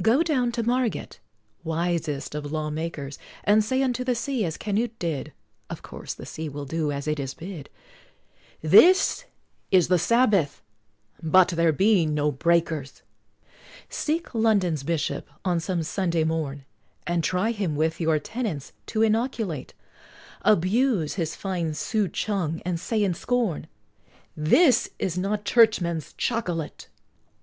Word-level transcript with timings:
Go 0.00 0.22
down 0.22 0.52
to 0.52 0.62
Margate, 0.62 1.20
wisest 1.64 2.34
of 2.34 2.50
law 2.50 2.70
makers, 2.70 3.18
And 3.44 3.62
say 3.62 3.82
unto 3.82 4.02
the 4.04 4.14
sea, 4.14 4.42
as 4.46 4.56
Canute 4.56 4.98
did, 4.98 5.34
(Of 5.68 5.82
course 5.82 6.14
the 6.14 6.24
sea 6.24 6.48
will 6.48 6.64
do 6.64 6.90
as 6.90 7.06
it 7.06 7.20
is 7.20 7.34
bid,) 7.34 7.68
"This 8.62 9.26
is 9.70 9.88
the 9.88 9.98
Sabbath 9.98 10.62
but 11.22 11.48
there 11.48 11.72
be 11.72 12.06
no 12.06 12.32
Breakers!" 12.32 13.02
Seek 13.90 14.34
London's 14.34 14.82
Bishop, 14.82 15.28
on 15.44 15.60
some 15.60 15.82
Sunday 15.82 16.24
morn, 16.24 16.64
And 17.06 17.22
try 17.22 17.50
him 17.50 17.76
with 17.76 18.00
your 18.00 18.18
tenets 18.18 18.72
to 18.86 19.02
inoculate, 19.02 19.74
Abuse 20.40 21.16
his 21.16 21.36
fine 21.36 21.74
souchong, 21.74 22.62
and 22.64 22.80
say 22.80 23.04
in 23.04 23.12
scorn, 23.12 23.66
"This 24.34 24.88
is 24.98 25.18
not 25.18 25.44
Churchman's 25.44 26.14
Chocolate!" 26.14 26.88